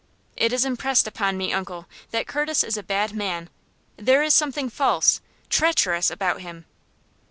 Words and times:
"It 0.35 0.51
is 0.51 0.65
impressed 0.65 1.05
upon 1.05 1.37
me, 1.37 1.53
uncle, 1.53 1.85
that 2.09 2.25
Curtis 2.25 2.63
is 2.63 2.75
a 2.75 2.81
bad 2.81 3.13
man. 3.13 3.51
There 3.97 4.23
is 4.23 4.33
something 4.33 4.67
false 4.67 5.21
treacherous 5.47 6.09
about 6.09 6.41
him." 6.41 6.65